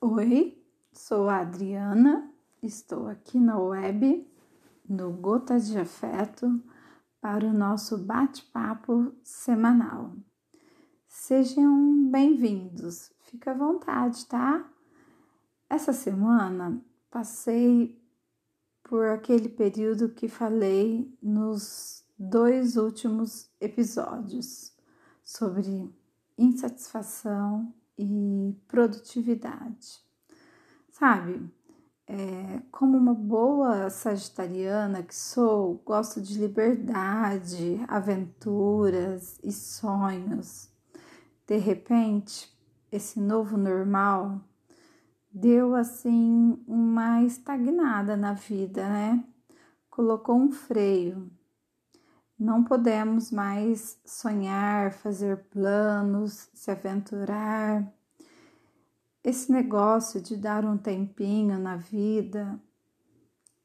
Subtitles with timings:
[0.00, 0.56] Oi,
[0.92, 2.32] sou a Adriana,
[2.62, 4.30] estou aqui na web,
[4.88, 6.62] no Gotas de Afeto,
[7.20, 10.12] para o nosso bate-papo semanal.
[11.08, 14.70] Sejam bem-vindos, fica à vontade, tá?
[15.68, 16.80] Essa semana
[17.10, 18.00] passei
[18.84, 24.72] por aquele período que falei nos dois últimos episódios
[25.24, 25.92] sobre
[26.38, 29.98] insatisfação e produtividade.
[30.90, 31.50] Sabe,
[32.06, 40.70] é, como uma boa sagitariana que sou, gosto de liberdade, aventuras e sonhos.
[41.46, 42.50] De repente,
[42.90, 44.40] esse novo normal
[45.30, 49.24] deu assim uma estagnada na vida, né?
[49.90, 51.30] Colocou um freio
[52.38, 57.92] não podemos mais sonhar, fazer planos, se aventurar.
[59.24, 62.60] Esse negócio de dar um tempinho na vida,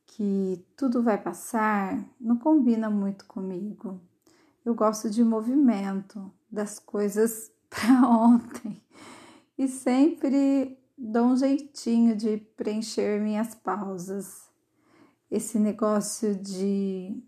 [0.08, 4.02] que tudo vai passar, não combina muito comigo.
[4.66, 8.82] Eu gosto de movimento, das coisas para ontem
[9.58, 14.50] e sempre dou um jeitinho de preencher minhas pausas.
[15.30, 17.24] Esse negócio de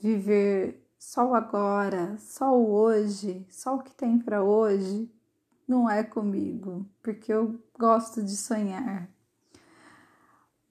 [0.00, 5.08] viver só o agora, só o hoje, só o que tem para hoje,
[5.68, 9.08] não é comigo, porque eu gosto de sonhar.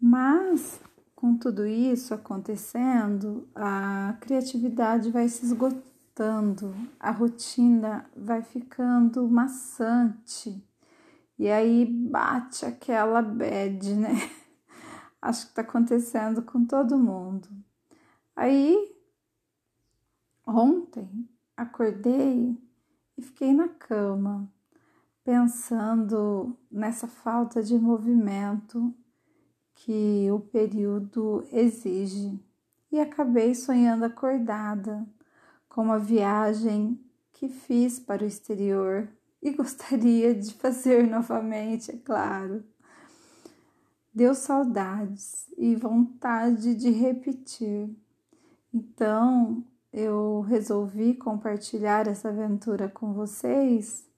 [0.01, 0.81] Mas
[1.15, 10.67] com tudo isso acontecendo, a criatividade vai se esgotando, a rotina vai ficando maçante.
[11.37, 14.15] E aí bate aquela bad, né?
[15.21, 17.47] Acho que tá acontecendo com todo mundo.
[18.35, 18.92] Aí
[20.45, 22.57] Ontem acordei
[23.17, 24.51] e fiquei na cama,
[25.23, 28.93] pensando nessa falta de movimento
[29.73, 32.39] que o período exige,
[32.91, 35.07] e acabei sonhando acordada
[35.67, 36.99] com uma viagem
[37.31, 39.09] que fiz para o exterior
[39.41, 42.63] e gostaria de fazer novamente, é claro.
[44.13, 47.89] Deu saudades e vontade de repetir.
[48.71, 54.09] Então, eu resolvi compartilhar essa aventura com vocês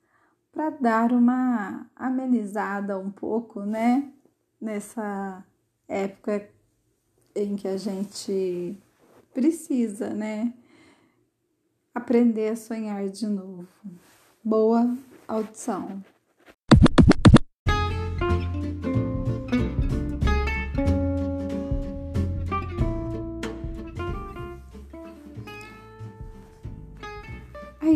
[0.52, 4.14] para dar uma amenizada um pouco, né?
[4.60, 5.44] Nessa
[5.86, 6.50] época
[7.36, 8.82] em que a gente
[9.34, 10.54] precisa, né?
[11.94, 13.68] Aprender a sonhar de novo.
[14.42, 14.98] Boa
[15.28, 16.15] audição!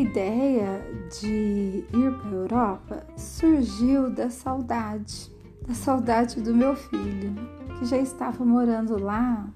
[0.10, 0.82] Ideia
[1.22, 5.32] de ir para a Europa surgiu da saudade,
[5.68, 7.36] da saudade do meu filho,
[7.78, 9.48] que já estava morando lá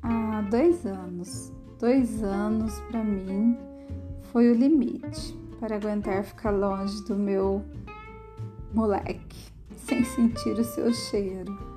[0.00, 1.52] há dois anos.
[1.80, 3.58] Dois anos para mim
[4.30, 7.64] foi o limite para aguentar ficar longe do meu
[8.72, 11.69] moleque, sem sentir o seu cheiro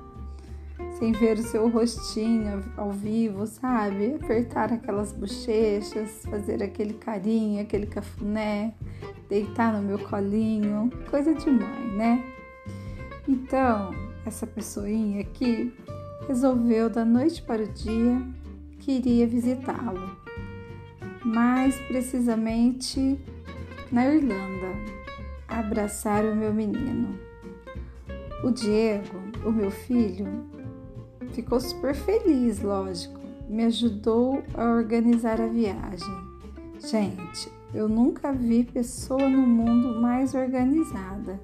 [0.98, 4.14] sem ver o seu rostinho ao vivo, sabe?
[4.14, 8.74] Apertar aquelas bochechas, fazer aquele carinho, aquele cafuné,
[9.28, 12.24] deitar no meu colinho, coisa de mãe, né?
[13.28, 13.92] Então,
[14.24, 15.72] essa pessoinha aqui
[16.28, 18.22] resolveu da noite para o dia
[18.78, 20.16] que iria visitá-lo,
[21.24, 23.18] mais precisamente
[23.90, 24.68] na Irlanda,
[25.48, 27.18] abraçar o meu menino.
[28.42, 30.26] O Diego, o meu filho,
[31.34, 33.18] Ficou super feliz, lógico.
[33.48, 36.14] Me ajudou a organizar a viagem.
[36.78, 41.40] Gente, eu nunca vi pessoa no mundo mais organizada.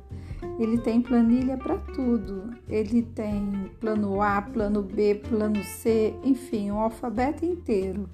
[0.61, 2.55] Ele tem planilha para tudo.
[2.69, 8.09] Ele tem plano A, plano B, plano C, enfim, um alfabeto inteiro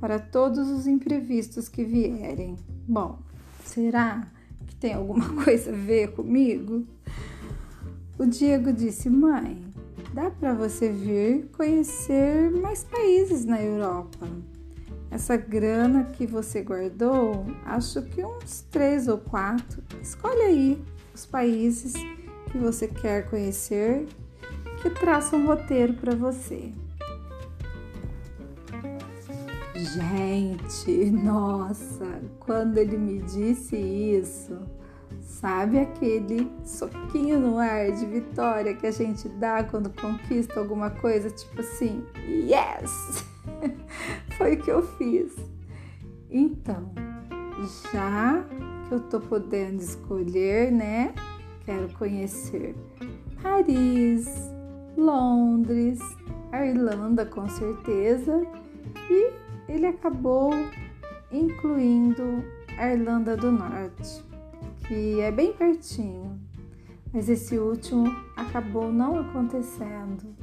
[0.00, 2.54] para todos os imprevistos que vierem.
[2.86, 3.18] Bom,
[3.64, 4.28] será
[4.64, 6.86] que tem alguma coisa a ver comigo?
[8.16, 9.65] O Diego disse: Mãe,
[10.16, 14.26] dá para você vir conhecer mais países na Europa.
[15.10, 19.82] Essa grana que você guardou, acho que uns três ou quatro.
[20.00, 20.84] Escolhe aí
[21.14, 21.92] os países
[22.50, 24.06] que você quer conhecer,
[24.80, 26.72] que traça um roteiro para você.
[29.74, 34.58] Gente, nossa, quando ele me disse isso,
[35.40, 41.28] Sabe aquele soquinho no ar de vitória que a gente dá quando conquista alguma coisa?
[41.28, 43.22] Tipo assim, yes!
[44.38, 45.36] Foi o que eu fiz.
[46.30, 46.90] Então,
[47.92, 48.42] já
[48.88, 51.12] que eu tô podendo escolher, né?
[51.66, 52.74] quero conhecer
[53.42, 54.50] Paris,
[54.96, 56.00] Londres,
[56.50, 58.46] a Irlanda com certeza,
[59.10, 59.32] e
[59.68, 60.50] ele acabou
[61.30, 62.42] incluindo
[62.78, 64.24] a Irlanda do Norte,
[64.86, 66.38] que é bem pertinho,
[67.12, 68.06] mas esse último
[68.36, 70.34] acabou não acontecendo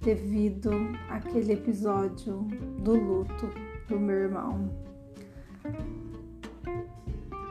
[0.00, 0.70] devido
[1.08, 2.46] àquele episódio
[2.78, 3.48] do luto
[3.88, 4.70] do meu irmão.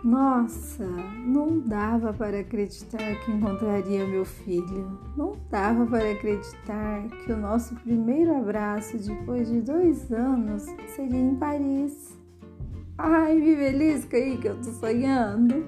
[0.03, 0.85] Nossa,
[1.25, 4.99] não dava para acreditar que encontraria meu filho.
[5.15, 10.63] Não dava para acreditar que o nosso primeiro abraço depois de dois anos
[10.93, 12.19] seria em Paris.
[12.97, 15.65] Ai, me belisca aí que eu tô sonhando.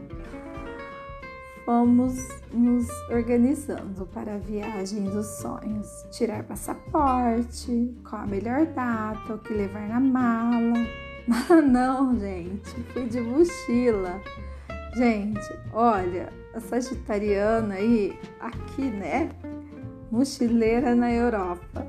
[1.65, 2.15] Fomos
[2.53, 6.05] nos organizando para a viagem dos sonhos.
[6.11, 10.85] Tirar passaporte, qual a melhor data, o que levar na mala
[11.67, 14.21] não, gente, fui de mochila.
[14.95, 19.31] Gente, olha, a sagitariana aí, aqui, né?
[20.11, 21.85] Mochileira na Europa.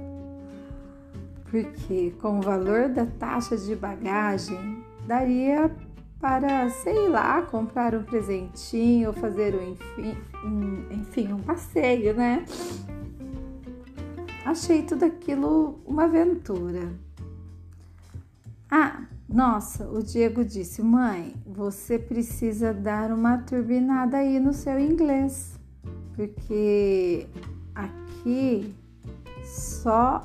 [1.51, 5.71] Porque com o valor da taxa de bagagem, daria
[6.21, 12.45] para, sei lá, comprar um presentinho, fazer um, enfim, um, enfim, um passeio, né?
[14.45, 16.93] Achei tudo aquilo uma aventura.
[18.71, 25.59] Ah, nossa, o Diego disse: Mãe, você precisa dar uma turbinada aí no seu inglês,
[26.15, 27.27] porque
[27.75, 28.73] aqui
[29.45, 30.25] só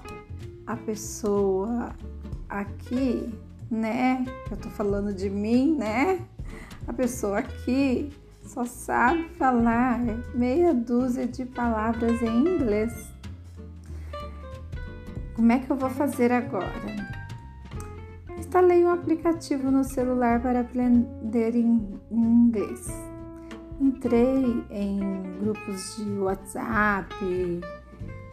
[0.65, 1.95] a pessoa
[2.47, 3.33] aqui,
[3.71, 4.25] né?
[4.51, 6.19] Eu tô falando de mim, né?
[6.85, 8.11] A pessoa aqui
[8.43, 9.97] só sabe falar
[10.35, 12.93] meia dúzia de palavras em inglês.
[15.35, 16.69] Como é que eu vou fazer agora?
[18.37, 22.87] Instalei um aplicativo no celular para aprender inglês.
[23.79, 24.99] Entrei em
[25.39, 27.15] grupos de WhatsApp,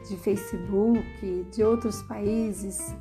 [0.09, 2.95] de Facebook, de outros países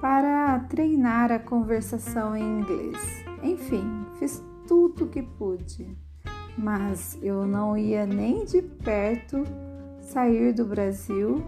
[0.00, 3.24] para treinar a conversação em inglês.
[3.42, 5.96] Enfim, fiz tudo o que pude,
[6.56, 9.44] mas eu não ia nem de perto
[10.00, 11.44] sair do Brasil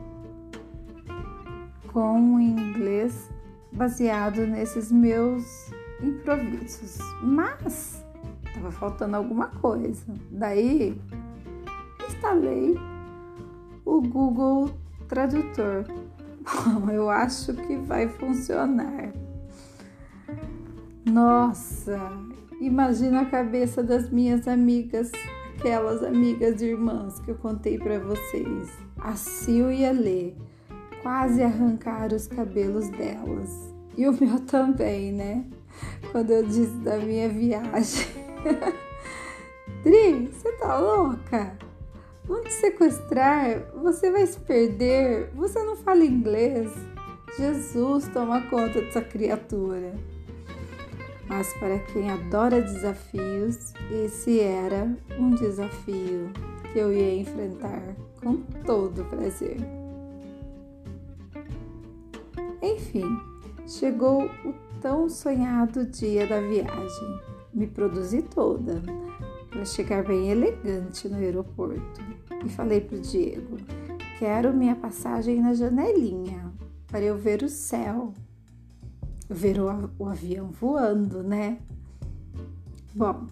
[1.93, 3.29] com o inglês
[3.73, 5.71] baseado nesses meus
[6.03, 6.99] improvisos.
[7.23, 8.05] Mas
[8.47, 10.05] estava faltando alguma coisa.
[10.31, 11.01] Daí
[12.09, 12.77] instalei
[13.85, 14.71] o Google
[15.09, 15.85] Tradutor.
[16.41, 19.13] Bom, eu acho que vai funcionar.
[21.05, 21.99] Nossa,
[22.61, 25.11] imagina a cabeça das minhas amigas,
[25.59, 28.71] aquelas amigas irmãs que eu contei para vocês.
[28.99, 30.35] A Sil e a Lê
[31.03, 33.75] quase arrancar os cabelos delas.
[33.97, 35.45] E o meu também, né?
[36.13, 38.07] Quando eu disse da minha viagem.
[39.83, 41.57] Dri, você tá louca?
[42.31, 46.71] Vão te sequestrar, você vai se perder, você não fala inglês.
[47.37, 49.93] Jesus toma conta dessa criatura.
[51.27, 56.31] Mas para quem adora desafios, esse era um desafio
[56.73, 59.57] que eu ia enfrentar com todo prazer.
[62.63, 63.09] Enfim,
[63.67, 67.21] chegou o tão sonhado dia da viagem.
[67.53, 68.81] Me produzi toda
[69.51, 72.01] para chegar bem elegante no aeroporto
[72.45, 73.59] e falei para o Diego:
[74.19, 76.53] quero minha passagem na janelinha
[76.87, 78.15] para eu ver o céu,
[79.29, 81.59] ver o, o avião voando, né?
[82.95, 83.27] Bom,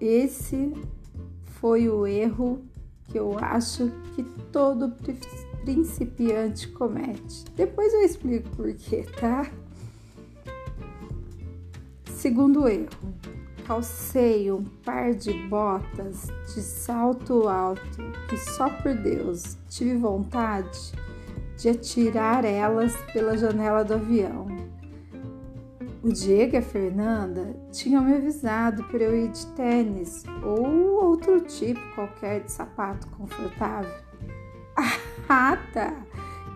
[0.00, 0.72] esse
[1.44, 2.64] foi o erro
[3.08, 4.92] que eu acho que todo
[5.64, 7.44] principiante comete.
[7.54, 9.50] Depois eu explico por quê, tá?
[12.12, 13.14] Segundo erro,
[13.66, 20.92] calcei um par de botas de salto alto que só por Deus tive vontade
[21.56, 24.46] de atirar elas pela janela do avião.
[26.02, 31.40] O Diego e a Fernanda tinham me avisado para eu ir de tênis ou outro
[31.40, 33.92] tipo qualquer de sapato confortável.
[35.26, 36.04] Ah, tá!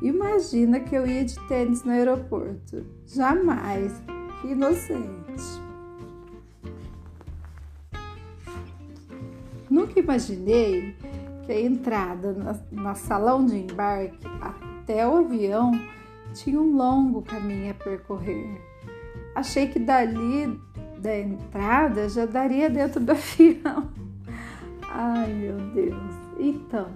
[0.02, 2.84] Imagina que eu ia de tênis no aeroporto.
[3.06, 3.90] Jamais!
[4.42, 5.27] Que inocente!
[9.98, 10.94] Nunca imaginei
[11.44, 15.72] que a entrada na, na salão de embarque até o avião
[16.32, 18.60] tinha um longo caminho a percorrer.
[19.34, 20.60] Achei que dali
[21.00, 23.90] da entrada já daria dentro do avião.
[24.88, 26.14] Ai meu Deus!
[26.38, 26.88] Então,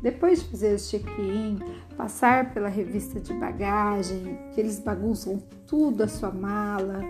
[0.00, 1.58] depois de fazer o check-in,
[1.96, 7.02] passar pela revista de bagagem, que eles bagunçam tudo a sua mala,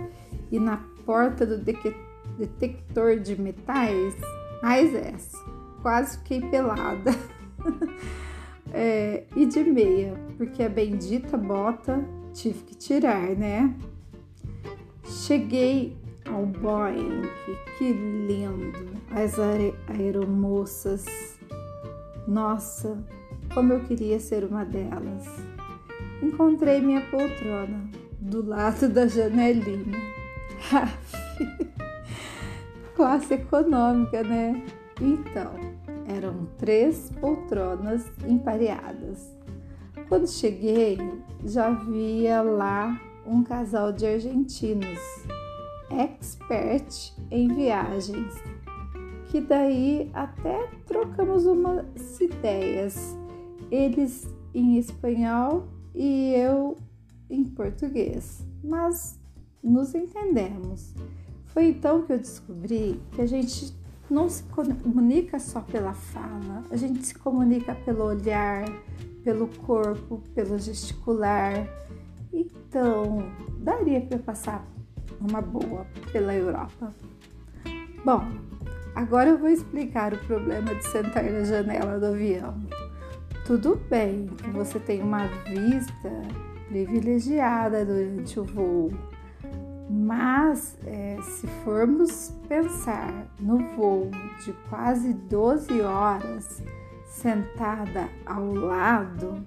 [0.50, 1.58] e na porta do
[2.38, 4.14] detector de metais,
[4.62, 5.38] mais essa.
[5.82, 7.11] quase fiquei pelada.
[8.73, 13.75] é, e de meia, porque a bendita bota tive que tirar, né?
[15.04, 17.23] Cheguei ao Boeing,
[17.78, 18.94] que lindo!
[19.11, 21.04] As aeromoças.
[22.26, 22.99] Nossa,
[23.52, 25.26] como eu queria ser uma delas.
[26.23, 29.99] Encontrei minha poltrona do lado da janelinha.
[32.94, 34.64] Classe econômica, né?
[35.00, 35.52] Então,
[36.06, 39.36] eram três poltronas empareadas.
[40.08, 40.98] Quando cheguei,
[41.44, 44.98] já via lá um casal de argentinos,
[45.90, 48.34] expert em viagens,
[49.26, 53.16] que daí até trocamos umas ideias,
[53.70, 56.76] eles em espanhol e eu
[57.28, 59.18] em português, mas
[59.62, 60.94] nos entendemos.
[61.54, 63.73] Foi então que eu descobri que a gente
[64.11, 68.64] não se comunica só pela fala, a gente se comunica pelo olhar,
[69.23, 71.66] pelo corpo, pelo gesticular.
[72.32, 74.66] Então, daria para passar
[75.20, 76.92] uma boa pela Europa.
[78.04, 78.25] Bom,
[78.96, 82.61] agora eu vou explicar o problema de sentar na janela do avião.
[83.46, 86.11] Tudo bem que você tem uma vista
[86.68, 88.90] privilegiada durante o voo,
[89.94, 94.10] mas é, se formos pensar no voo
[94.44, 96.62] de quase 12 horas
[97.06, 99.46] sentada ao lado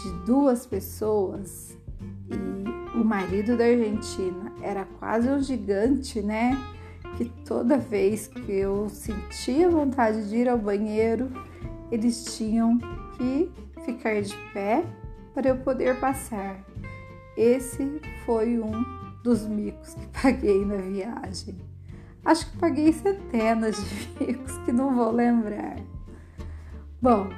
[0.00, 1.76] de duas pessoas
[2.30, 6.56] e o marido da Argentina era quase um gigante, né?
[7.16, 11.28] Que toda vez que eu sentia vontade de ir ao banheiro,
[11.90, 12.78] eles tinham
[13.16, 13.50] que
[13.84, 14.84] ficar de pé
[15.34, 16.64] para eu poder passar.
[17.36, 18.97] Esse foi um
[19.28, 21.56] dos micos que paguei na viagem.
[22.24, 25.76] Acho que paguei centenas de micos que não vou lembrar.
[27.00, 27.28] Bom,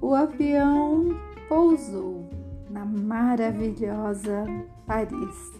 [0.00, 1.14] o avião
[1.48, 2.28] pousou
[2.70, 4.44] na maravilhosa
[4.86, 5.52] Paris.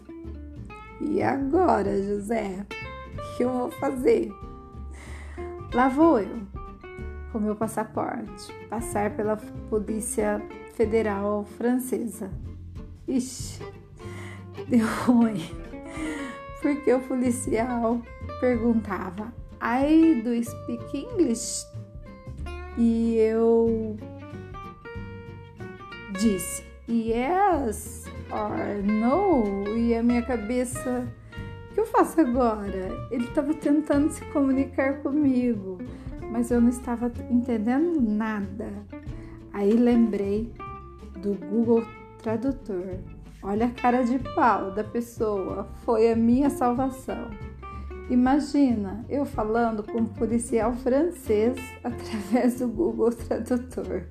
[1.00, 4.32] E agora, José, o que eu vou fazer?
[5.74, 6.40] Lá vou eu,
[7.30, 9.36] com meu passaporte, passar pela
[9.68, 10.40] Polícia
[10.74, 12.30] Federal Francesa.
[13.06, 13.62] Ixi,
[14.68, 15.44] deu ruim,
[16.60, 18.00] porque o policial
[18.40, 21.66] perguntava: I do speak English?
[22.78, 23.96] E eu
[26.18, 31.06] disse yes or no, e a minha cabeça,
[31.70, 32.90] o que eu faço agora?
[33.10, 35.78] Ele estava tentando se comunicar comigo,
[36.30, 38.72] mas eu não estava entendendo nada.
[39.52, 40.52] Aí lembrei
[41.18, 41.84] do Google
[42.22, 42.98] Tradutor.
[43.42, 47.28] Olha a cara de pau da pessoa, foi a minha salvação.
[48.08, 54.04] Imagina eu falando com um policial francês através do Google Tradutor.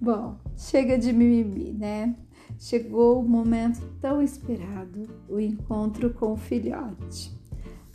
[0.00, 2.16] Bom, chega de mimimi, né?
[2.58, 7.36] Chegou o momento tão esperado, o encontro com o filhote.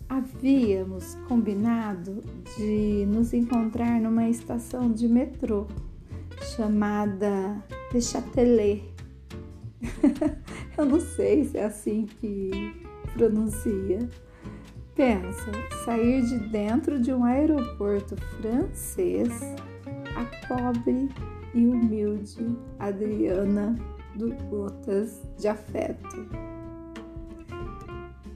[0.07, 2.23] Havíamos combinado
[2.55, 5.65] de nos encontrar numa estação de metrô
[6.55, 8.92] chamada de Châtelet
[10.77, 13.99] Eu não sei se é assim que pronuncia.
[14.95, 15.51] Pensa,
[15.83, 19.29] sair de dentro de um aeroporto francês,
[20.15, 21.09] a pobre
[21.53, 23.75] e humilde Adriana
[24.15, 26.27] do Gotas de Afeto.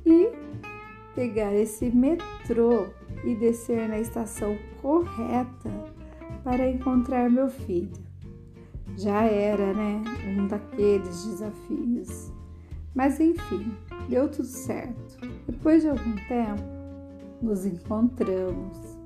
[0.03, 0.31] E
[1.13, 2.87] pegar esse metrô
[3.23, 5.69] e descer na estação correta
[6.43, 8.06] para encontrar meu filho
[8.97, 10.01] já era, né?
[10.27, 12.33] Um daqueles desafios.
[12.95, 13.71] Mas enfim,
[14.09, 15.19] deu tudo certo.
[15.47, 16.63] Depois de algum tempo,
[17.41, 18.97] nos encontramos.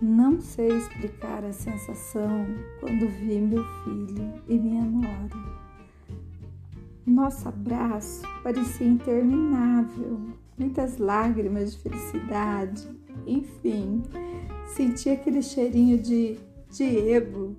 [0.00, 2.46] Não sei explicar a sensação
[2.78, 5.54] quando vi meu filho e minha nora.
[7.06, 10.20] Nosso abraço parecia interminável,
[10.56, 12.88] muitas lágrimas de felicidade,
[13.26, 14.02] enfim,
[14.66, 16.38] senti aquele cheirinho de
[16.74, 17.54] Diego,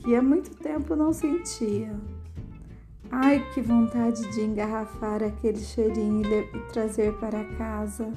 [0.00, 1.94] que há muito tempo não sentia.
[3.08, 8.12] Ai, que vontade de engarrafar aquele cheirinho e trazer para casa.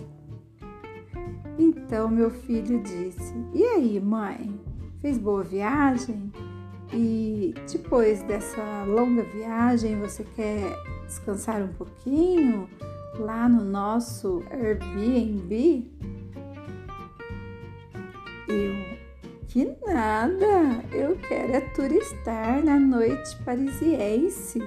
[1.59, 4.59] Então meu filho disse: E aí, mãe?
[4.99, 6.33] Fez boa viagem?
[6.91, 10.75] E depois dessa longa viagem, você quer
[11.05, 12.67] descansar um pouquinho
[13.19, 15.87] lá no nosso Airbnb?
[19.93, 20.83] Nada!
[20.91, 24.59] Eu quero é turistar na noite parisiense.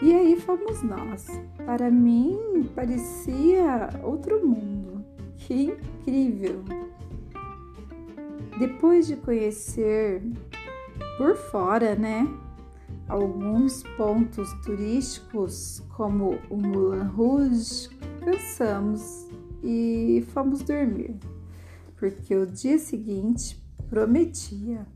[0.00, 1.26] E aí fomos nós.
[1.66, 5.04] Para mim, parecia outro mundo.
[5.36, 6.64] Que incrível!
[8.58, 10.22] Depois de conhecer
[11.16, 12.28] por fora, né,
[13.08, 17.88] alguns pontos turísticos como o Moulin Rouge,
[18.20, 19.28] cansamos
[19.62, 21.14] e fomos dormir,
[21.98, 23.59] porque o dia seguinte
[23.90, 24.86] prometia.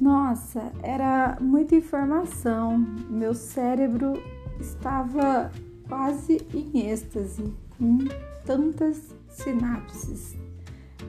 [0.00, 2.78] Nossa, era muita informação.
[3.08, 4.20] Meu cérebro
[4.60, 5.50] estava
[5.88, 7.98] quase em êxtase com
[8.44, 10.36] tantas sinapses.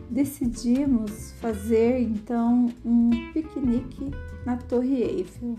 [0.10, 4.12] Decidimos fazer então um piquenique
[4.46, 5.58] na Torre Eiffel.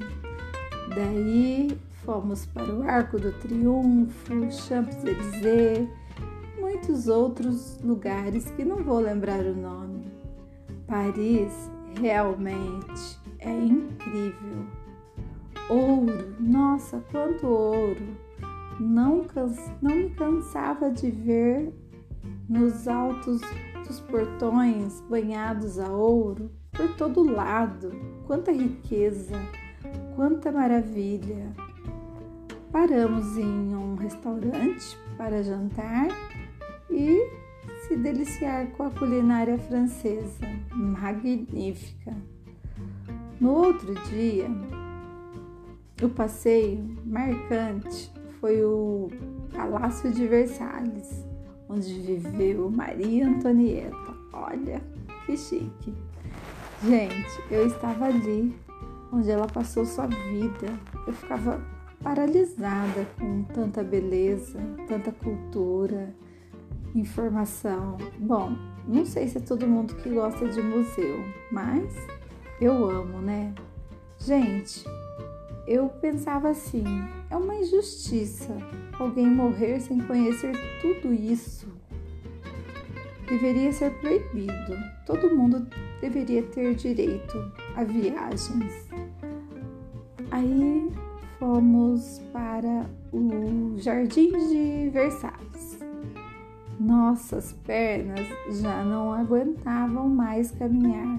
[0.95, 5.89] Daí fomos para o Arco do Triunfo, Champs-Élysées,
[6.77, 10.05] muitos outros lugares que não vou lembrar o nome.
[10.87, 14.67] Paris realmente é incrível.
[15.71, 18.07] Ouro, nossa, quanto ouro!
[18.79, 19.25] Não,
[19.81, 21.73] não me cansava de ver
[22.47, 23.41] nos altos
[23.87, 27.91] dos portões banhados a ouro por todo lado.
[28.27, 29.35] Quanta riqueza,
[30.15, 31.55] quanta maravilha!
[32.71, 36.09] Paramos em um restaurante para jantar
[36.91, 37.31] e
[37.87, 42.15] se deliciar com a culinária francesa, magnífica.
[43.41, 44.49] No outro dia,
[46.03, 49.11] o passeio marcante foi o
[49.55, 51.25] Palácio de Versalhes,
[51.69, 54.17] onde viveu Maria Antonieta.
[54.33, 54.83] Olha
[55.25, 55.95] que chique!
[56.85, 58.55] Gente, eu estava ali
[59.13, 60.69] onde ela passou sua vida.
[61.07, 61.61] Eu ficava
[62.03, 66.15] paralisada com tanta beleza, tanta cultura,
[67.01, 67.97] informação.
[68.19, 71.95] Bom, não sei se é todo mundo que gosta de museu, mas
[72.61, 73.55] eu amo, né?
[74.19, 74.85] Gente,
[75.67, 76.85] eu pensava assim:
[77.31, 78.57] é uma injustiça
[78.99, 81.67] alguém morrer sem conhecer tudo isso.
[83.29, 84.77] Deveria ser proibido.
[85.05, 85.67] Todo mundo
[86.01, 88.89] deveria ter direito a viagens.
[90.31, 90.89] Aí
[91.39, 95.56] fomos para o Jardim de Versalhes.
[96.79, 98.27] Nossas pernas
[98.61, 101.19] já não aguentavam mais caminhar.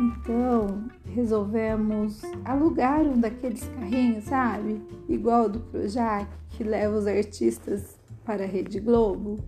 [0.00, 4.80] Então resolvemos alugar um daqueles carrinhos, sabe?
[5.08, 9.38] Igual do Projac, que leva os artistas para a Rede Globo.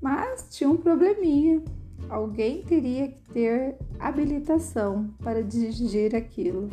[0.00, 1.62] Mas tinha um probleminha.
[2.10, 6.68] Alguém teria que ter habilitação para dirigir aquilo.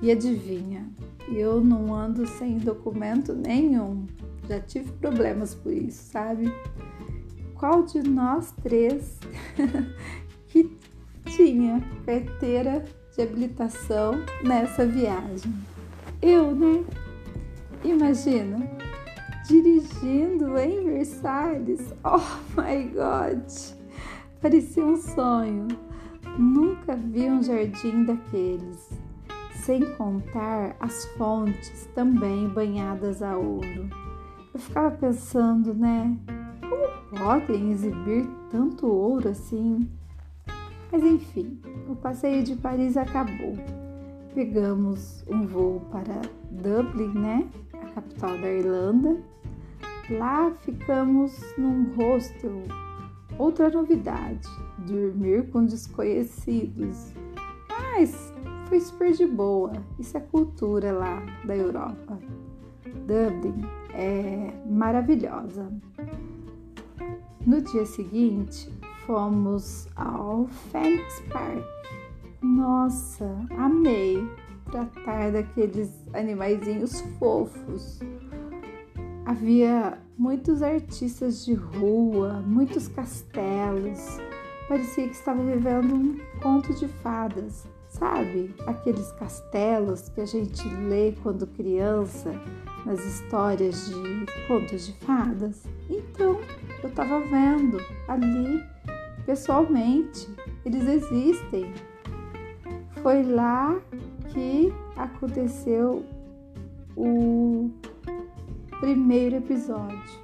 [0.00, 0.88] E adivinha,
[1.28, 4.06] eu não ando sem documento nenhum.
[4.48, 6.52] Já tive problemas por isso, sabe?
[7.62, 9.20] Qual de nós três
[10.50, 10.76] que
[11.26, 15.54] tinha carteira de habilitação nessa viagem?
[16.20, 16.84] Eu, né?
[17.84, 18.68] Imagina,
[19.46, 21.94] dirigindo em Versalhes.
[22.02, 22.18] Oh
[22.60, 23.48] my God!
[24.40, 25.68] Parecia um sonho.
[26.36, 28.90] Nunca vi um jardim daqueles
[29.54, 33.88] sem contar as fontes também banhadas a ouro.
[34.52, 36.18] Eu ficava pensando, né?
[36.72, 39.86] Como podem exibir tanto ouro assim?
[40.90, 43.58] Mas enfim, o passeio de Paris acabou.
[44.34, 47.46] Pegamos um voo para Dublin, né?
[47.74, 49.22] A capital da Irlanda.
[50.08, 52.62] Lá ficamos num hostel.
[53.36, 57.12] Outra novidade: dormir com desconhecidos.
[57.68, 58.32] Mas
[58.70, 59.72] foi super de boa.
[59.98, 62.18] Isso é cultura lá da Europa.
[63.06, 65.70] Dublin é maravilhosa.
[67.44, 68.72] No dia seguinte,
[69.04, 71.64] fomos ao Phoenix Park.
[72.40, 73.26] Nossa,
[73.58, 74.24] amei
[74.70, 77.98] tratar daqueles animaizinhos fofos.
[79.26, 84.18] Havia muitos artistas de rua, muitos castelos.
[84.68, 87.66] Parecia que estava vivendo um conto de fadas.
[88.02, 92.32] Sabe aqueles castelos que a gente lê quando criança
[92.84, 95.62] nas histórias de contos de fadas?
[95.88, 96.36] Então,
[96.82, 98.60] eu estava vendo ali
[99.24, 100.28] pessoalmente,
[100.64, 101.72] eles existem.
[103.04, 103.80] Foi lá
[104.32, 106.04] que aconteceu
[106.96, 107.70] o
[108.80, 110.20] primeiro episódio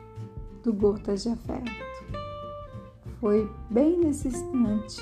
[0.64, 1.70] do Gotas de Afeto.
[3.20, 5.00] Foi bem nesse instante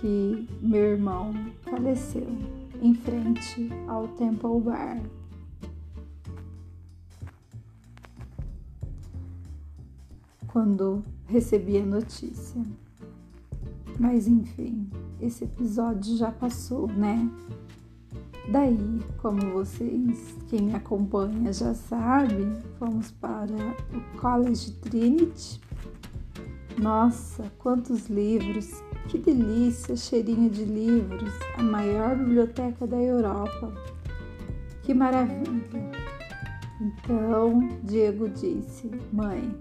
[0.00, 1.32] que meu irmão
[1.62, 2.26] faleceu
[2.80, 5.02] em frente ao Temple Bar.
[10.46, 12.62] Quando recebi a notícia.
[13.98, 14.88] Mas enfim,
[15.20, 17.28] esse episódio já passou, né?
[18.50, 22.46] Daí, como vocês, quem me acompanha já sabe,
[22.78, 25.60] fomos para o College Trinity.
[26.80, 28.84] Nossa, quantos livros!
[29.08, 31.32] Que delícia, cheirinho de livros!
[31.56, 33.72] A maior biblioteca da Europa.
[34.84, 35.90] Que maravilha!
[36.80, 39.52] Então, Diego disse: Mãe,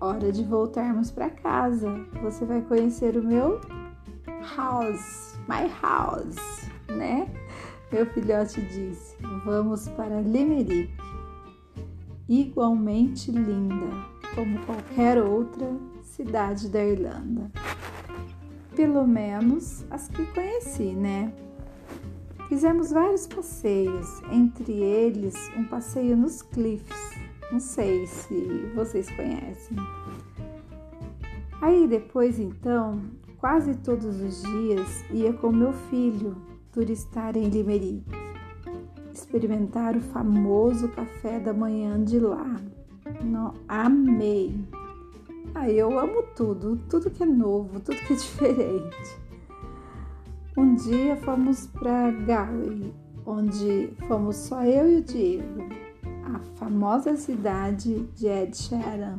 [0.00, 1.90] hora de voltarmos para casa.
[2.22, 3.60] Você vai conhecer o meu
[4.56, 7.28] house, my house, né?
[7.92, 10.90] Meu filhote disse: Vamos para Limerick,
[12.26, 13.90] igualmente linda
[14.34, 15.70] como qualquer outra
[16.12, 17.50] cidade da Irlanda.
[18.76, 21.32] Pelo menos as que conheci, né?
[22.48, 27.12] Fizemos vários passeios, entre eles um passeio nos Cliffs.
[27.50, 29.76] Não sei se vocês conhecem.
[31.62, 33.00] Aí depois, então,
[33.38, 36.36] quase todos os dias ia com meu filho
[36.72, 38.04] turistar em Limerick,
[39.12, 42.60] experimentar o famoso café da manhã de lá.
[43.68, 44.81] Amei!
[45.54, 49.16] Aí eu amo tudo, tudo que é novo, tudo que é diferente.
[50.56, 52.92] Um dia fomos para Galway,
[53.24, 55.68] onde fomos só eu e o Diego,
[56.24, 59.18] a famosa cidade de Ed Sheeran.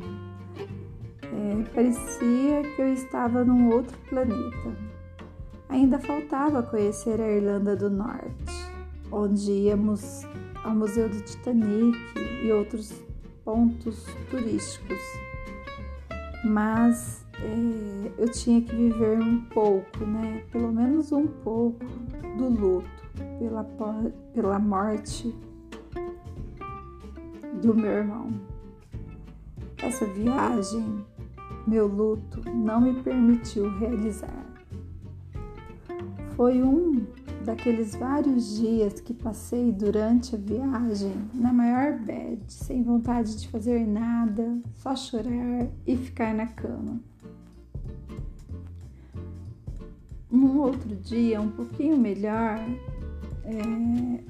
[1.24, 4.76] É, parecia que eu estava num outro planeta.
[5.69, 8.54] Ainda faltava conhecer a Irlanda do Norte,
[9.12, 10.24] onde íamos
[10.63, 11.98] ao Museu do Titanic
[12.43, 12.93] e outros
[13.43, 15.00] pontos turísticos.
[16.44, 20.44] Mas é, eu tinha que viver um pouco, né?
[20.52, 21.86] Pelo menos um pouco
[22.38, 23.04] do luto
[23.40, 23.64] pela,
[24.34, 25.34] pela morte
[27.62, 28.34] do meu irmão.
[29.78, 31.06] Essa viagem,
[31.68, 34.46] meu luto, não me permitiu realizar.
[36.36, 37.06] Foi um
[37.44, 43.86] daqueles vários dias que passei durante a viagem na maior bed, sem vontade de fazer
[43.86, 47.00] nada, só chorar e ficar na cama.
[50.32, 52.60] Um outro dia, um pouquinho melhor,
[53.46, 54.24] é,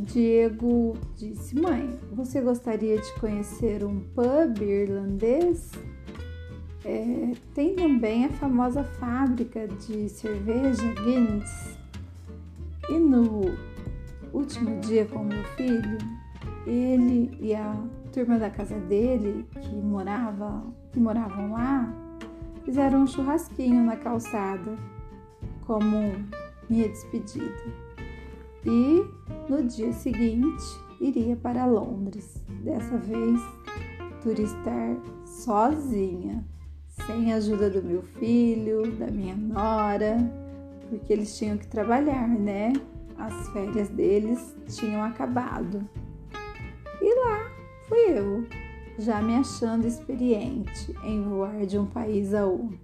[0.00, 5.70] Diego disse: Mãe, você gostaria de conhecer um pub irlandês?
[6.84, 11.77] É, tem também a famosa fábrica de cerveja Guinness.
[12.88, 13.42] E no
[14.32, 15.98] último dia com meu filho,
[16.66, 17.74] ele e a
[18.12, 21.92] turma da casa dele, que morava, que moravam lá,
[22.64, 24.76] fizeram um churrasquinho na calçada
[25.66, 26.12] como
[26.68, 27.88] minha despedida.
[28.64, 29.04] E
[29.48, 30.64] no dia seguinte
[31.00, 33.40] iria para Londres, dessa vez
[34.22, 36.44] turistar sozinha,
[36.88, 40.16] sem a ajuda do meu filho, da minha nora,
[40.88, 42.72] porque eles tinham que trabalhar, né?
[43.16, 45.88] As férias deles tinham acabado.
[47.00, 47.50] E lá
[47.88, 48.46] fui eu,
[48.98, 52.78] já me achando experiente em voar de um país a outro.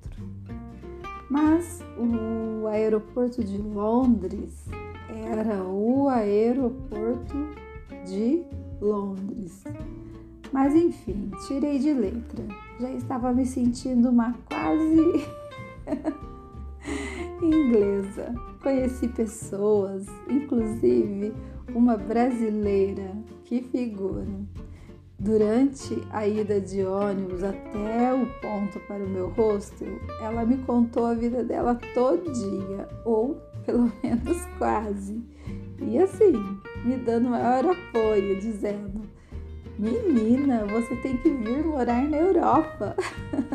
[1.28, 4.66] Mas o aeroporto de Londres
[5.08, 7.34] era o aeroporto
[8.06, 8.44] de
[8.80, 9.64] Londres.
[10.52, 12.44] Mas enfim, tirei de letra.
[12.78, 15.26] Já estava me sentindo uma quase
[17.44, 18.34] inglesa.
[18.62, 21.32] Conheci pessoas, inclusive
[21.74, 23.12] uma brasileira,
[23.44, 24.26] que figura.
[25.18, 31.06] Durante a ida de ônibus até o ponto para o meu hostel, ela me contou
[31.06, 35.22] a vida dela todinha, ou pelo menos quase.
[35.80, 36.32] E assim,
[36.84, 39.02] me dando maior apoio, dizendo:
[39.78, 42.96] Menina, você tem que vir morar na Europa.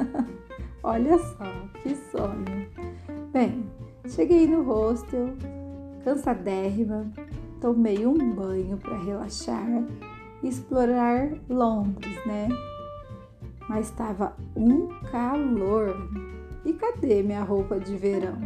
[0.84, 1.46] Olha só,
[1.84, 2.68] que sonho.
[3.32, 3.64] Bem,
[4.10, 5.34] cheguei no hostel,
[6.04, 7.12] cansadérrima,
[7.62, 9.84] tomei um banho para relaxar
[10.44, 12.48] explorar Londres, né?
[13.68, 15.96] Mas estava um calor.
[16.66, 18.38] E cadê minha roupa de verão?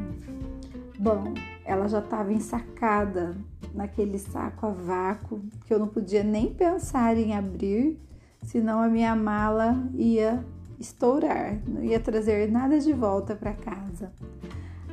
[0.99, 1.33] Bom,
[1.65, 3.35] ela já estava ensacada
[3.73, 7.99] naquele saco a vácuo que eu não podia nem pensar em abrir,
[8.43, 10.45] senão a minha mala ia
[10.79, 14.11] estourar, não ia trazer nada de volta para casa.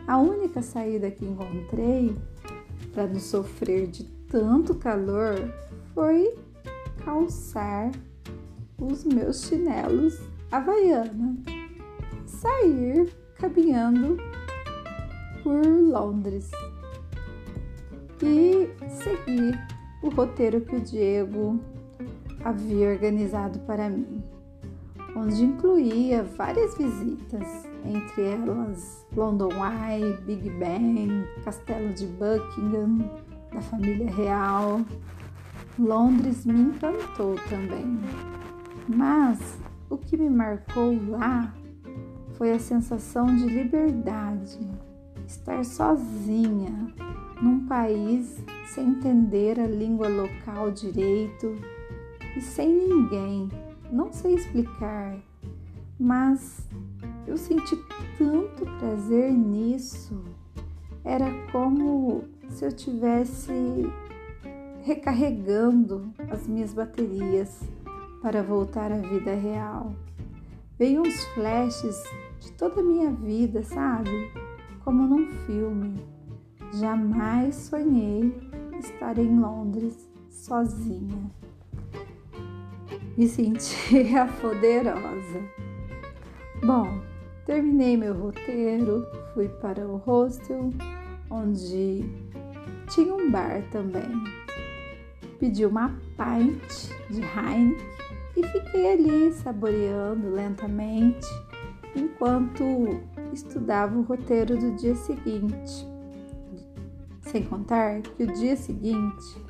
[0.06, 2.16] A única saída que encontrei
[2.92, 5.36] para não sofrer de tanto calor
[5.94, 6.34] foi
[7.04, 7.90] calçar
[8.78, 10.18] os meus chinelos
[10.50, 11.36] havaiana,
[12.26, 14.16] sair caminhando
[15.42, 16.50] por Londres.
[18.22, 19.58] E seguir
[20.02, 21.58] o roteiro que o Diego
[22.44, 24.22] havia organizado para mim,
[25.16, 33.10] onde incluía várias visitas, entre elas London Eye, Big Ben, Castelo de Buckingham,
[33.52, 34.80] da família real.
[35.78, 37.98] Londres me encantou também.
[38.88, 41.54] Mas o que me marcou lá
[42.34, 44.58] foi a sensação de liberdade,
[45.26, 46.92] estar sozinha
[47.40, 51.54] num país sem entender a língua local direito
[52.36, 53.48] e sem ninguém.
[53.90, 55.18] Não sei explicar,
[55.98, 56.68] mas
[57.26, 57.76] eu senti
[58.18, 60.22] tanto prazer nisso.
[61.04, 63.52] Era como se eu tivesse
[64.82, 67.60] recarregando as minhas baterias
[68.22, 69.94] para voltar à vida real.
[70.78, 72.02] Veio uns flashes
[72.40, 74.32] de toda a minha vida, sabe?
[74.84, 76.02] Como num filme.
[76.72, 78.32] Jamais sonhei
[78.78, 81.30] estar em Londres sozinha.
[83.16, 85.59] Me sentia poderosa.
[86.62, 87.00] Bom,
[87.46, 90.70] terminei meu roteiro, fui para o hostel,
[91.30, 92.04] onde
[92.90, 94.10] tinha um bar também.
[95.38, 97.76] Pedi uma pint de Heineken
[98.36, 101.26] e fiquei ali saboreando lentamente
[101.96, 102.62] enquanto
[103.32, 105.88] estudava o roteiro do dia seguinte.
[107.22, 109.42] Sem contar que o dia seguinte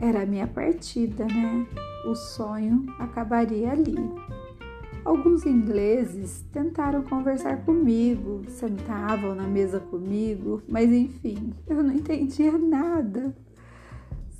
[0.00, 1.66] era a minha partida, né?
[2.04, 3.96] O sonho acabaria ali.
[5.08, 13.34] Alguns ingleses tentaram conversar comigo, sentavam na mesa comigo, mas enfim, eu não entendia nada.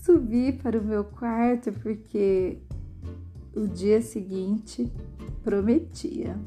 [0.02, 2.58] Subi para o meu quarto porque
[3.56, 4.92] o dia seguinte
[5.42, 6.38] prometia.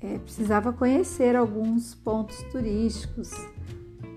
[0.00, 3.30] É, precisava conhecer alguns pontos turísticos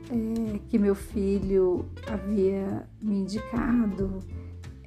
[0.09, 4.17] é, que meu filho havia me indicado,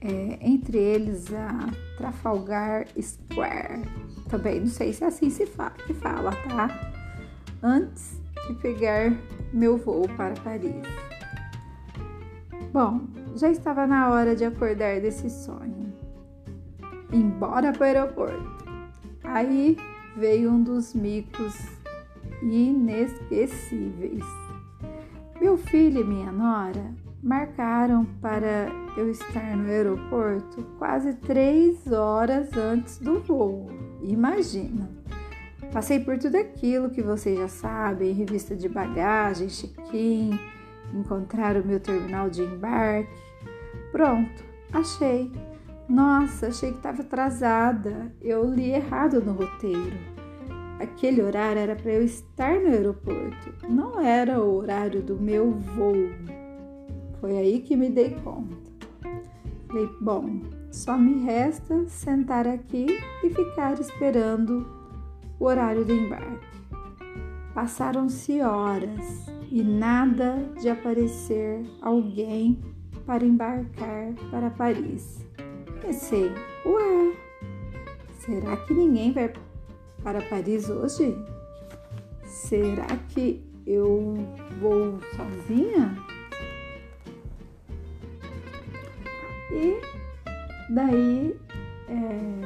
[0.01, 3.83] é, entre eles a Trafalgar Square.
[4.29, 6.93] Também não sei se é assim se fala, tá?
[7.62, 9.12] Antes de pegar
[9.53, 10.75] meu voo para Paris.
[12.73, 13.01] Bom,
[13.37, 15.93] já estava na hora de acordar desse sonho.
[17.12, 18.67] Embora para o aeroporto.
[19.25, 19.77] Aí
[20.17, 21.55] veio um dos micos
[22.43, 24.25] inesquecíveis.
[25.41, 32.99] Meu filho e minha nora marcaram para eu estar no aeroporto quase três horas antes
[32.99, 33.86] do voo.
[34.07, 34.88] Imagina!
[35.73, 40.38] Passei por tudo aquilo que vocês já sabem: revista de bagagem, check-in,
[40.95, 43.11] encontrar o meu terminal de embarque.
[43.90, 45.33] Pronto, achei.
[45.88, 48.12] Nossa, achei que estava atrasada.
[48.23, 50.16] Eu li errado no roteiro.
[50.79, 56.11] Aquele horário era para eu estar no aeroporto, não era o horário do meu voo.
[57.19, 58.57] Foi aí que me dei conta.
[59.69, 60.40] Falei, bom,
[60.77, 62.87] só me resta sentar aqui
[63.25, 64.67] e ficar esperando
[65.41, 66.47] o horário do embarque.
[67.55, 72.61] Passaram-se horas e nada de aparecer alguém
[73.07, 75.27] para embarcar para Paris.
[75.81, 76.31] Pensei,
[76.67, 77.17] ué,
[78.19, 79.33] será que ninguém vai
[80.03, 81.17] para Paris hoje?
[82.23, 84.15] Será que eu
[84.61, 85.97] vou sozinha?
[89.51, 89.96] E
[90.71, 91.37] daí
[91.89, 92.41] é,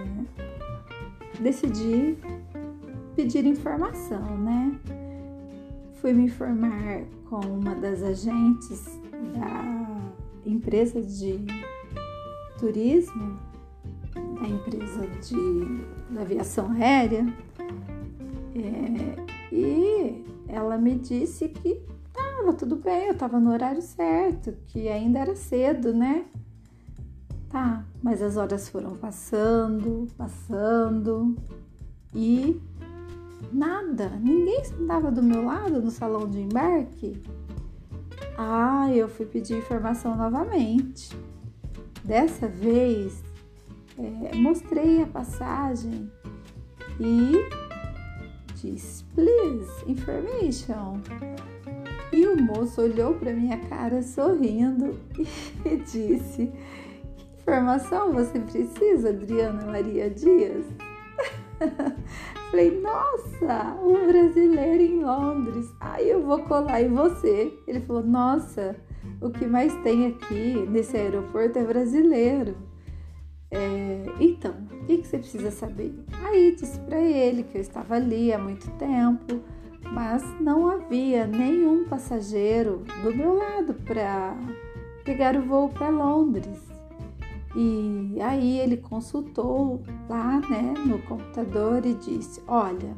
[1.41, 2.17] decidi
[3.17, 4.79] pedir informação, né?
[5.95, 8.99] Fui me informar com uma das agentes
[9.35, 10.01] da
[10.47, 11.45] empresa de
[12.59, 13.39] turismo,
[14.15, 17.25] da empresa de da aviação aérea,
[18.55, 24.89] é, e ela me disse que estava tudo bem, eu estava no horário certo, que
[24.89, 26.25] ainda era cedo, né?
[27.49, 31.37] Tá, mas as horas foram passando, passando
[32.15, 32.61] e
[33.53, 37.23] nada, ninguém estava do meu lado no salão de embarque.
[38.37, 41.11] Ah, eu fui pedir informação novamente.
[42.03, 43.23] Dessa vez,
[43.99, 46.11] é, mostrei a passagem
[46.99, 47.33] e
[48.61, 51.01] disse, please, information.
[52.13, 54.99] E o moço olhou para minha cara sorrindo
[55.65, 56.51] e disse,
[57.51, 60.65] informação você precisa, Adriana Maria Dias?
[62.49, 65.67] Falei, nossa, um brasileiro em Londres.
[65.81, 67.53] Aí eu vou colar em você.
[67.67, 68.77] Ele falou, nossa,
[69.21, 72.57] o que mais tem aqui nesse aeroporto é brasileiro.
[73.51, 75.93] É, então, o que, que você precisa saber?
[76.25, 79.41] Aí disse para ele que eu estava ali há muito tempo,
[79.93, 84.37] mas não havia nenhum passageiro do meu lado para
[85.05, 86.70] pegar o voo para Londres.
[87.55, 92.95] E aí ele consultou lá, né, no computador e disse: Olha,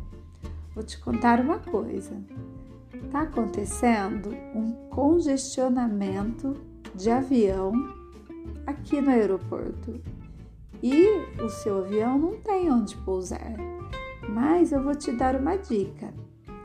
[0.75, 2.15] vou te contar uma coisa.
[3.05, 6.55] está acontecendo um congestionamento
[6.95, 7.73] de avião
[8.67, 10.01] aqui no aeroporto
[10.83, 11.07] e
[11.41, 13.55] o seu avião não tem onde pousar.
[14.29, 16.12] Mas eu vou te dar uma dica.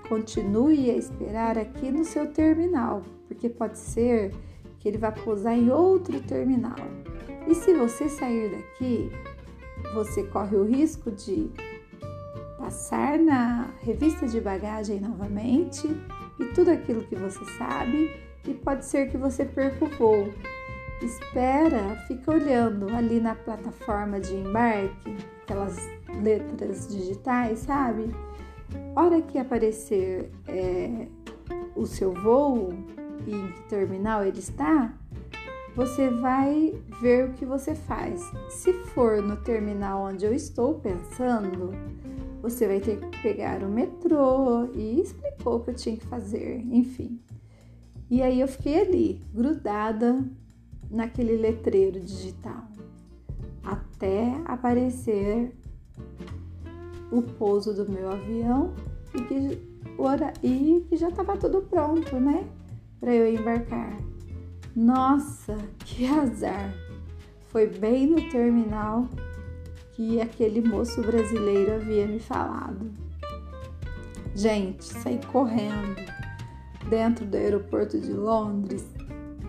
[0.10, 4.34] Continue a esperar aqui no seu terminal, porque pode ser
[4.80, 6.76] que ele vá pousar em outro terminal.
[7.48, 9.10] E se você sair daqui,
[9.94, 11.50] você corre o risco de
[12.58, 15.88] passar na revista de bagagem novamente
[16.40, 18.12] e tudo aquilo que você sabe,
[18.46, 20.34] e pode ser que você perca o voo.
[21.02, 25.78] Espera, fica olhando ali na plataforma de embarque, aquelas
[26.22, 28.14] letras digitais, sabe?
[28.96, 31.08] Hora que aparecer é,
[31.76, 32.74] o seu voo
[33.26, 34.94] e em que terminal ele está,
[35.78, 38.20] você vai ver o que você faz.
[38.50, 41.72] Se for no terminal onde eu estou pensando,
[42.42, 46.66] você vai ter que pegar o metrô e explicou o que eu tinha que fazer,
[46.72, 47.22] enfim.
[48.10, 50.26] E aí eu fiquei ali, grudada
[50.90, 52.64] naquele letreiro digital,
[53.64, 55.56] até aparecer
[57.12, 58.74] o pouso do meu avião
[59.14, 59.62] e que,
[60.42, 62.48] e que já estava tudo pronto, né?
[63.00, 64.17] Para eu embarcar.
[64.78, 66.72] Nossa, que azar!
[67.48, 69.10] Foi bem no terminal
[69.94, 72.92] que aquele moço brasileiro havia me falado.
[74.36, 75.96] Gente, saí correndo
[76.88, 78.86] dentro do aeroporto de Londres,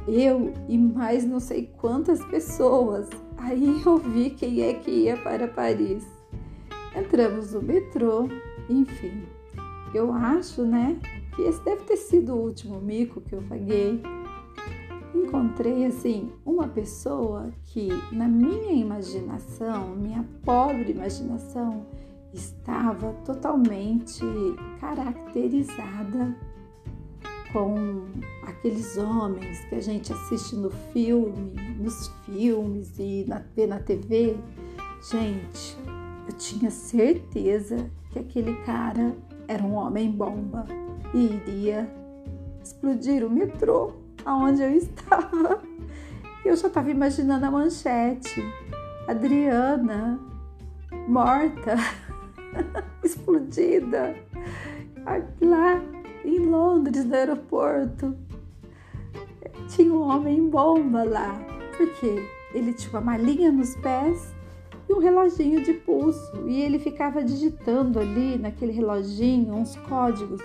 [0.07, 3.11] eu e mais não sei quantas pessoas.
[3.37, 6.07] Aí eu vi quem é que ia para Paris.
[6.97, 8.31] Entramos no metrô,
[8.71, 9.25] enfim.
[9.93, 10.99] Eu acho, né,
[11.37, 14.03] que esse deve ter sido o último mico que eu paguei
[15.25, 21.87] encontrei assim uma pessoa que na minha imaginação, minha pobre imaginação,
[22.33, 24.23] estava totalmente
[24.81, 26.37] caracterizada
[27.53, 28.07] com
[28.43, 34.37] aqueles homens que a gente assiste no filme, nos filmes e na, vê na TV.
[35.11, 35.77] Gente,
[36.27, 40.67] eu tinha certeza que aquele cara era um homem bomba
[41.15, 41.91] e iria
[42.63, 43.93] explodir o metrô
[44.29, 45.63] aonde eu estava.
[46.45, 48.45] Eu já estava imaginando a manchete.
[49.09, 50.21] Adriana
[51.09, 51.77] morta,
[53.03, 54.15] explodida,
[55.41, 55.83] lá
[56.23, 58.15] em Londres, no aeroporto.
[59.69, 61.35] Tinha um homem bomba lá,
[61.79, 62.23] porque
[62.55, 64.35] ele tinha uma malinha nos pés
[64.89, 70.43] e um reloginho de pulso, e ele ficava digitando ali naquele reloginho uns códigos.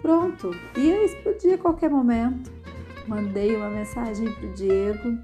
[0.00, 2.53] Pronto, ia explodir a qualquer momento
[3.06, 5.18] mandei uma mensagem para o Diego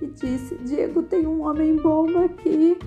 [0.00, 2.78] e disse: Diego, tem um homem bomba aqui.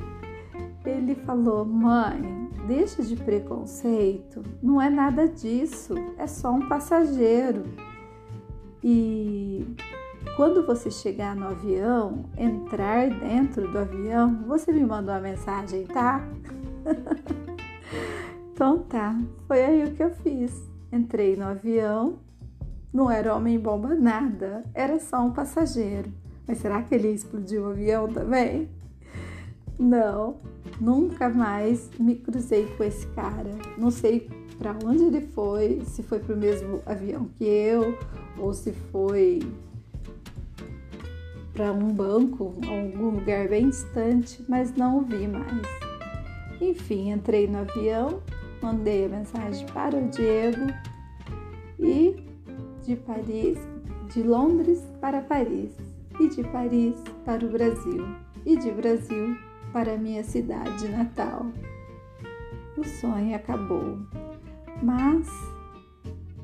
[0.85, 7.63] Ele falou: Mãe, deixa de preconceito, não é nada disso, é só um passageiro.
[8.83, 9.65] E
[10.35, 16.27] quando você chegar no avião, entrar dentro do avião, você me mandou uma mensagem, tá?
[18.53, 20.69] então tá, foi aí o que eu fiz.
[20.91, 22.19] Entrei no avião,
[22.95, 26.09] não era homem-bomba nada, era só um passageiro.
[26.47, 28.69] Mas será que ele explodiu o avião também?
[29.77, 30.37] Não,
[30.79, 33.51] nunca mais me cruzei com esse cara.
[33.77, 37.99] Não sei para onde ele foi, se foi para o mesmo avião que eu
[38.39, 39.39] ou se foi
[41.53, 45.67] para um banco, algum lugar bem distante, mas não o vi mais.
[46.61, 48.21] Enfim, entrei no avião,
[48.61, 50.67] mandei a mensagem para o Diego
[51.77, 52.14] e
[52.85, 53.57] de Paris,
[54.13, 55.71] de Londres para Paris,
[56.19, 56.95] e de Paris
[57.25, 58.05] para o Brasil,
[58.45, 59.35] e de Brasil
[59.73, 61.45] para minha cidade natal.
[62.77, 63.97] O sonho acabou,
[64.83, 65.27] mas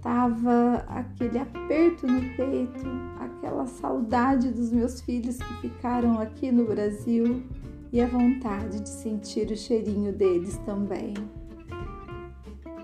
[0.01, 2.87] tava aquele aperto no peito,
[3.19, 7.43] aquela saudade dos meus filhos que ficaram aqui no Brasil
[7.93, 11.13] e a vontade de sentir o cheirinho deles também.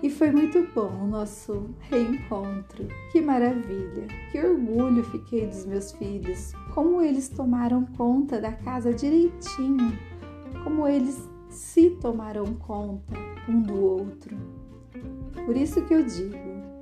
[0.02, 2.86] E foi muito bom o nosso reencontro.
[3.10, 4.06] Que maravilha!
[4.30, 6.52] Que orgulho fiquei dos meus filhos.
[6.74, 9.98] Como eles tomaram conta da casa direitinho.
[10.62, 13.14] Como eles se tomaram conta
[13.48, 14.36] um do outro.
[15.44, 16.36] Por isso que eu digo,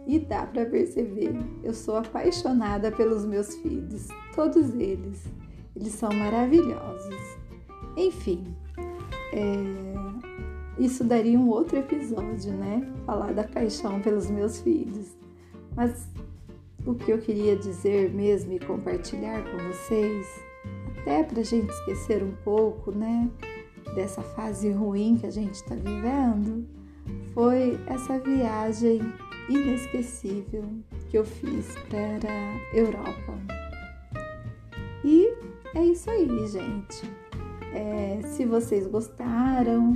[0.07, 5.25] e dá para perceber, eu sou apaixonada pelos meus filhos, todos eles.
[5.75, 7.15] Eles são maravilhosos.
[7.97, 8.45] Enfim,
[9.33, 9.96] é,
[10.79, 12.87] isso daria um outro episódio, né?
[13.07, 15.17] Falar da paixão pelos meus filhos.
[15.75, 16.09] Mas
[16.85, 20.27] o que eu queria dizer mesmo e compartilhar com vocês,
[20.99, 23.31] até para a gente esquecer um pouco, né?
[23.95, 26.67] Dessa fase ruim que a gente está vivendo,
[27.33, 29.01] foi essa viagem
[29.49, 30.65] inesquecível
[31.09, 33.35] que eu fiz para a Europa.
[35.05, 35.33] E
[35.75, 37.11] é isso aí, gente.
[37.73, 39.95] É, se vocês gostaram,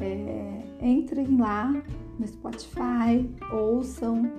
[0.00, 1.70] é, entrem lá
[2.18, 4.32] no Spotify, ouçam,